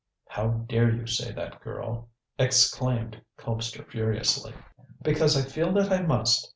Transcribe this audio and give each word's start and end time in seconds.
"How 0.29 0.47
dare 0.47 0.89
you 0.89 1.05
say 1.05 1.31
that, 1.33 1.61
girl!" 1.61 2.09
exclaimed 2.39 3.21
Colpster 3.37 3.85
furiously. 3.87 4.55
"Because 5.03 5.37
I 5.37 5.47
feel 5.47 5.71
that 5.73 5.91
I 5.93 6.01
must. 6.01 6.49